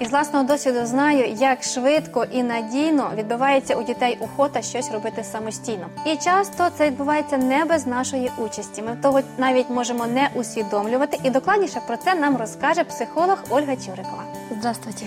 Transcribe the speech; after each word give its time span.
І 0.00 0.06
власного 0.06 0.44
досвіду 0.44 0.86
знаю, 0.86 1.36
як 1.38 1.62
швидко 1.62 2.24
і 2.32 2.42
надійно 2.42 3.10
відбувається 3.16 3.74
у 3.74 3.82
дітей 3.82 4.18
охота 4.20 4.62
щось 4.62 4.90
робити 4.90 5.24
самостійно. 5.24 5.86
І 6.06 6.16
часто 6.16 6.68
це 6.78 6.86
відбувається 6.86 7.38
не 7.38 7.64
без 7.64 7.86
нашої 7.86 8.30
участі. 8.38 8.82
Ми 8.82 8.96
того 9.02 9.20
навіть 9.38 9.70
можемо 9.70 10.06
не 10.06 10.30
усвідомлювати. 10.34 11.18
І 11.24 11.30
докладніше 11.30 11.80
про 11.86 11.96
це 11.96 12.14
нам 12.14 12.36
розкаже 12.36 12.84
психолог 12.84 13.38
Ольга 13.50 13.76
Чурикова. 13.76 14.24
Здравствуйте. 14.50 15.04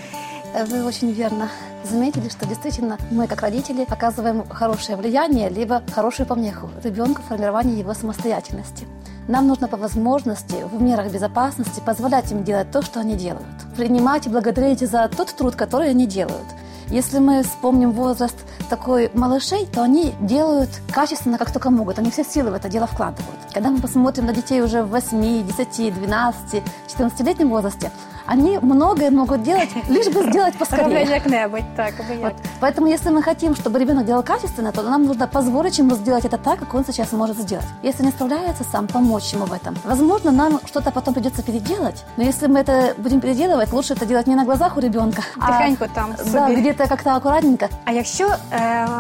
Вы 0.54 0.86
очень 0.86 1.12
верно 1.12 1.50
заметили, 1.84 2.30
что 2.30 2.46
действительно 2.46 2.98
мы, 3.10 3.26
как 3.26 3.42
родители, 3.42 3.88
оказываем 3.90 4.48
хорошее 4.48 4.98
влияние, 4.98 5.50
либо 5.50 5.82
хорошую 5.92 6.28
помеху 6.28 6.70
ребенку 6.84 7.24
в 7.24 7.26
формировании 7.26 7.80
его 7.80 7.96
самостоятельности. 7.96 8.88
Нам 9.28 9.48
нужно 9.48 9.68
по 9.68 9.78
возможности, 9.78 10.58
в 10.72 10.80
мерах 10.80 11.12
безопасности, 11.12 11.82
позволять 11.84 12.32
им 12.32 12.44
делать 12.44 12.70
то, 12.70 12.84
что 12.84 13.00
они 13.00 13.16
делают. 13.16 13.48
Принимать 13.76 14.28
и 14.28 14.30
благодарить 14.30 14.82
за 14.82 15.10
тот 15.10 15.36
труд, 15.36 15.56
который 15.56 15.90
они 15.90 16.06
делают. 16.06 16.46
Если 16.90 17.18
мы 17.18 17.42
вспомним 17.42 17.92
возраст 17.92 18.38
такой 18.76 19.12
малышей, 19.14 19.68
то 19.68 19.84
они 19.84 20.16
делают 20.20 20.70
качественно, 20.92 21.38
как 21.38 21.52
только 21.52 21.70
могут. 21.70 22.00
Они 22.00 22.10
все 22.10 22.24
силы 22.24 22.50
в 22.50 22.54
это 22.56 22.70
дело 22.70 22.88
вкладывают. 22.88 23.40
Когда 23.54 23.70
мы 23.70 23.80
посмотрим 23.80 24.26
на 24.26 24.34
детей 24.34 24.62
уже 24.62 24.82
в 24.82 24.90
8, 24.90 25.46
10, 25.46 25.94
12, 25.94 26.64
14-летнем 26.98 27.50
возрасте, 27.50 27.92
они 28.26 28.58
многое 28.62 29.12
могут 29.12 29.44
делать, 29.44 29.70
лишь 29.90 30.08
бы 30.08 30.24
сделать 30.30 30.56
поскорее. 30.58 31.06
Так. 31.76 31.94
Вот. 32.22 32.34
Поэтому, 32.62 32.88
если 32.88 33.10
мы 33.10 33.22
хотим, 33.22 33.56
чтобы 33.56 33.80
ребенок 33.80 34.06
делал 34.06 34.24
качественно, 34.24 34.72
то 34.72 34.82
нам 34.82 35.06
нужно 35.06 35.28
позволить 35.28 35.78
ему 35.80 35.96
сделать 35.96 36.26
это 36.26 36.38
так, 36.38 36.60
как 36.60 36.74
он 36.74 36.86
сейчас 36.86 37.12
может 37.12 37.38
сделать. 37.38 37.66
Если 37.84 38.04
не 38.06 38.12
справляется 38.12 38.64
сам, 38.64 38.88
помочь 38.88 39.34
ему 39.34 39.46
в 39.46 39.54
этом. 39.54 39.76
Возможно, 39.84 40.32
нам 40.32 40.60
что-то 40.66 40.92
потом 40.92 41.14
придется 41.14 41.44
переделать, 41.44 42.06
но 42.18 42.24
если 42.24 42.48
мы 42.48 42.60
это 42.60 42.94
будем 42.98 43.20
переделывать, 43.20 43.74
лучше 43.74 43.94
это 43.94 44.06
делать 44.06 44.28
не 44.28 44.36
на 44.36 44.46
глазах 44.46 44.78
у 44.78 44.80
ребенка, 44.80 45.22
Тихенько 45.36 45.90
там 45.94 46.16
да, 46.32 46.54
где-то 46.54 46.88
как-то 46.88 47.16
аккуратненько. 47.16 47.70
А 47.86 47.92
якщо 47.92 48.24
е, 48.24 48.38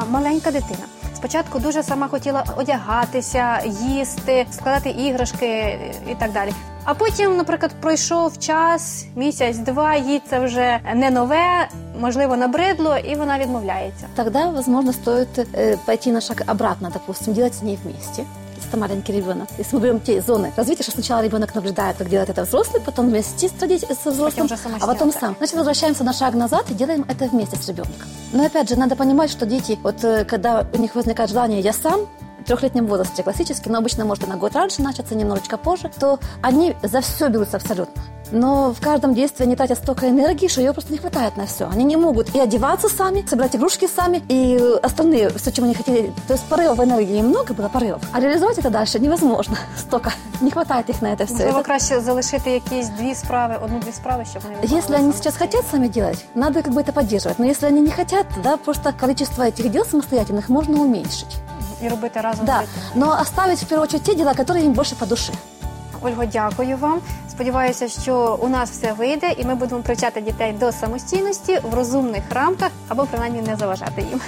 маленька 0.09 0.51
дитина 0.51 0.85
спочатку 1.23 1.59
дуже 1.59 1.83
сама 1.83 2.07
хотіла 2.07 2.43
одягатися, 2.57 3.59
їсти, 3.65 4.45
складати 4.51 4.89
іграшки 4.89 5.45
е, 5.45 5.93
і 6.11 6.15
так 6.15 6.31
далі. 6.31 6.53
А 6.83 6.93
потім, 6.93 7.37
наприклад, 7.37 7.71
пройшов 7.81 8.39
час, 8.39 9.05
місяць-два, 9.15 9.95
їй 9.95 10.21
це 10.29 10.39
вже 10.39 10.79
не 10.95 11.09
нове, 11.09 11.69
можливо, 11.99 12.37
набридло, 12.37 12.97
і 12.97 13.15
вона 13.15 13.39
відмовляється. 13.39 14.07
Тогда, 14.15 14.49
возможно, 14.49 14.93
стоит 14.93 15.39
э, 15.39 15.77
пойти 15.85 16.11
на 16.11 16.21
шаг 16.21 16.37
обратно, 16.47 16.89
допустим, 16.93 17.33
делать 17.33 17.55
с 17.55 17.61
ней 17.61 17.79
вместе. 17.83 18.23
Это 18.67 18.77
маленький 18.77 19.13
ребенок. 19.13 19.49
Если 19.57 19.75
мы 19.75 19.81
берем 19.81 19.99
те 19.99 20.21
зоны 20.21 20.51
развития, 20.55 20.83
что 20.83 20.91
сначала 20.91 21.21
ребенок 21.23 21.53
наблюдает, 21.55 21.97
как 21.97 22.09
делает 22.09 22.29
это 22.29 22.43
взрослый, 22.43 22.81
потом 22.81 23.09
вместе 23.09 23.49
с, 23.49 23.53
родитель- 23.61 23.95
со 23.95 24.11
взрослым, 24.11 24.47
а 24.81 24.87
потом 24.87 25.11
сам. 25.11 25.35
Значит, 25.37 25.55
возвращаемся 25.55 26.03
на 26.03 26.13
шаг 26.13 26.33
назад 26.33 26.69
и 26.71 26.73
делаем 26.73 27.05
это 27.07 27.25
вместе 27.25 27.55
с 27.55 27.67
ребенком. 27.67 27.93
Но 28.31 28.45
опять 28.45 28.69
же, 28.69 28.75
надо 28.75 28.95
понимать, 28.95 29.29
что 29.29 29.45
дети, 29.45 29.77
вот 29.83 30.03
э, 30.03 30.25
когда 30.25 30.65
у 30.73 30.77
них 30.77 30.95
возникает 30.95 31.29
желание 31.29 31.59
«я 31.61 31.73
сам», 31.73 32.07
в 32.39 32.45
трехлетнем 32.45 32.87
возрасте 32.87 33.23
классически, 33.23 33.69
но 33.69 33.77
обычно 33.77 34.03
может 34.03 34.25
и 34.25 34.27
на 34.27 34.35
год 34.35 34.53
раньше 34.53 34.81
начаться, 34.81 35.15
немножечко 35.15 35.57
позже, 35.57 35.89
то 35.97 36.19
они 36.41 36.75
за 36.83 36.99
все 36.99 37.29
берутся 37.29 37.55
абсолютно 37.55 38.01
Но 38.32 38.74
в 38.74 38.80
каждом 38.80 39.14
действии 39.14 39.44
они 39.46 39.56
тратят 39.56 39.78
столько 39.78 40.06
энергии, 40.06 40.48
что 40.48 40.60
ее 40.60 40.74
просто 40.74 40.92
не 40.92 40.98
хватает 40.98 41.38
на 41.38 41.46
все. 41.46 41.66
Они 41.72 41.84
не 41.84 41.96
могут 41.96 42.34
и 42.34 42.38
одеваться 42.38 42.88
сами, 42.90 43.24
собирать 43.26 43.56
игрушки 43.56 43.88
сами, 43.96 44.22
и 44.28 44.58
остальные, 44.82 45.30
все, 45.30 45.50
чем 45.50 45.64
они 45.64 45.74
хотели. 45.74 46.12
То 46.26 46.34
есть 46.34 46.44
порывов 46.44 46.78
энергии 46.78 47.22
много 47.22 47.54
было, 47.54 47.68
порывов. 47.68 48.02
А 48.12 48.20
реализовать 48.20 48.58
это 48.58 48.68
дальше 48.70 48.98
невозможно. 48.98 49.56
Столько. 49.78 50.12
Не 50.42 50.50
хватает 50.50 50.90
их 50.90 51.00
на 51.02 51.06
это 51.14 51.24
все. 51.24 51.34
Можливо, 51.44 51.62
краще 51.62 52.00
залишити 52.00 52.50
якісь 52.50 52.88
дві 52.88 53.14
справи, 53.14 53.56
одну-дві 53.64 53.92
справи, 53.92 54.24
щоб 54.30 54.42
вони 54.42 54.54
Если 54.62 54.66
виконували 54.76 54.94
они 55.04 55.12
самостійно. 55.12 55.12
сейчас 55.12 55.36
хотят 55.36 55.64
сами 55.70 55.88
делать, 55.88 56.24
надо 56.34 56.62
как 56.62 56.72
бы 56.74 56.80
это 56.82 56.92
поддерживать. 56.92 57.38
Но 57.38 57.46
если 57.46 57.68
они 57.68 57.80
не 57.80 57.90
хотят, 57.90 58.26
да, 58.42 58.56
просто 58.56 58.92
количество 59.00 59.42
этих 59.44 59.70
дел 59.70 59.84
самостоятельных 59.84 60.50
можно 60.50 60.82
уменьшить. 60.82 61.36
і 61.82 61.88
робити 61.88 62.20
разом 62.20 62.46
Да, 62.46 62.62
з 62.62 62.66
дитиною. 62.66 63.12
но 63.16 63.22
оставить 63.22 63.58
в 63.62 63.64
первую 63.68 63.84
очередь 63.84 64.02
те 64.02 64.14
дела, 64.14 64.32
которые 64.34 64.64
им 64.64 64.72
больше 64.72 64.94
по 64.96 65.06
душе. 65.06 65.32
Ольго, 66.02 66.24
дякую 66.24 66.76
вам. 66.76 67.00
Сподіваюся, 67.30 67.88
що 67.88 68.38
у 68.42 68.48
нас 68.48 68.70
все 68.70 68.92
вийде, 68.92 69.32
і 69.38 69.44
ми 69.44 69.54
будемо 69.54 69.82
привчати 69.82 70.20
дітей 70.20 70.52
до 70.52 70.72
самостійності 70.72 71.60
в 71.62 71.74
розумних 71.74 72.22
рамках 72.30 72.70
або 72.88 73.06
принаймні 73.06 73.42
не 73.42 73.56
заважати 73.56 74.02
їм. 74.02 74.20